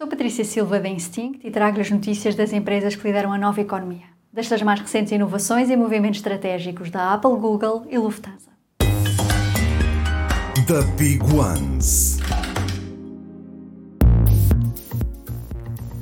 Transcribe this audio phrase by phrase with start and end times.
[0.00, 3.60] Sou Patrícia Silva da Instinct e trago-lhe as notícias das empresas que lideram a nova
[3.60, 8.48] economia, destas mais recentes inovações e movimentos estratégicos da Apple, Google e Lufthansa.
[10.66, 12.18] The Big Ones.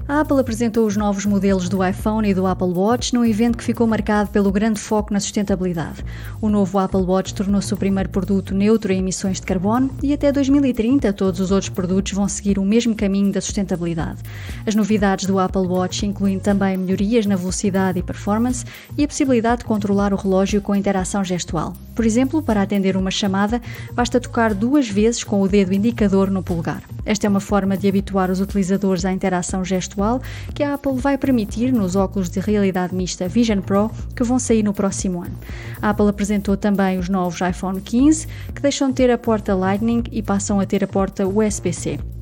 [0.08, 3.64] A Apple apresentou os novos modelos do iPhone e do Apple Watch num evento que
[3.64, 6.02] ficou marcado pelo grande foco na sustentabilidade.
[6.40, 10.32] O novo Apple Watch tornou-se o primeiro produto neutro em emissões de carbono e até
[10.32, 14.22] 2030 todos os outros produtos vão seguir o mesmo caminho da sustentabilidade.
[14.66, 18.64] As novidades do Apple Watch incluem também melhorias na velocidade e performance
[18.96, 21.74] e a possibilidade de controlar o relógio com interação gestual.
[21.94, 23.60] Por exemplo, para atender uma chamada,
[23.92, 26.82] basta tocar duas vezes com o dedo indicador no polegar.
[27.04, 29.97] Esta é uma forma de habituar os utilizadores à interação gestual
[30.54, 34.62] que a Apple vai permitir nos óculos de realidade mista Vision Pro que vão sair
[34.62, 35.36] no próximo ano.
[35.80, 40.04] A Apple apresentou também os novos iPhone 15 que deixam de ter a porta Lightning
[40.10, 42.17] e passam a ter a porta USB-C.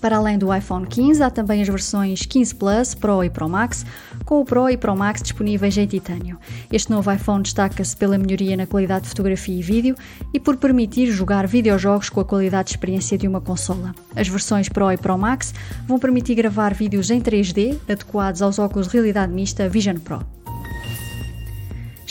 [0.00, 3.84] Para além do iPhone 15, há também as versões 15 Plus, Pro e Pro Max,
[4.24, 6.38] com o Pro e Pro Max disponíveis em titânio.
[6.72, 9.94] Este novo iPhone destaca-se pela melhoria na qualidade de fotografia e vídeo
[10.32, 13.94] e por permitir jogar videojogos com a qualidade de experiência de uma consola.
[14.16, 15.52] As versões Pro e Pro Max
[15.86, 20.39] vão permitir gravar vídeos em 3D adequados aos óculos de realidade mista Vision Pro.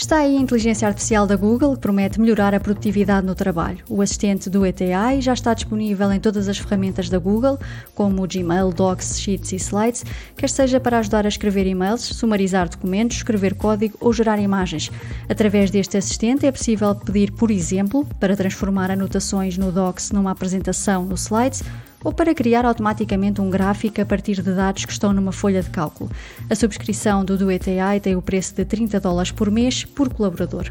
[0.00, 3.84] Está aí a inteligência artificial da Google, que promete melhorar a produtividade no trabalho.
[3.86, 7.58] O assistente do ETI já está disponível em todas as ferramentas da Google,
[7.94, 10.06] como o Gmail, Docs, Sheets e Slides,
[10.38, 14.90] quer seja para ajudar a escrever e-mails, sumarizar documentos, escrever código ou gerar imagens.
[15.28, 21.04] Através deste assistente é possível pedir, por exemplo, para transformar anotações no Docs numa apresentação
[21.04, 21.62] no Slides
[22.02, 25.70] ou para criar automaticamente um gráfico a partir de dados que estão numa folha de
[25.70, 26.10] cálculo.
[26.48, 30.70] A subscrição do DuetAI tem o preço de 30 dólares por mês por colaborador.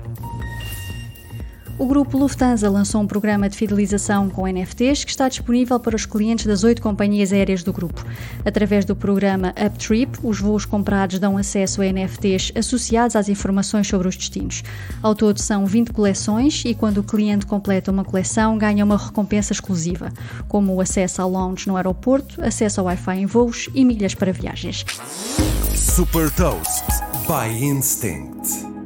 [1.80, 6.05] O grupo Lufthansa lançou um programa de fidelização com NFTs que está disponível para os
[6.05, 8.05] clientes das oito companhias aéreas do grupo.
[8.44, 14.09] Através do programa UpTrip, os voos comprados dão acesso a NFTs associados às informações sobre
[14.09, 14.61] os destinos.
[15.02, 19.54] Ao todo são 20 coleções e quando o cliente completa uma coleção ganha uma recompensa
[19.54, 20.11] exclusiva,
[20.49, 24.33] como o acesso ao lounge no aeroporto, acesso ao Wi-Fi em voos e milhas para
[24.33, 24.86] viagens.
[25.73, 26.83] Super Toast
[27.25, 28.79] by Instinct.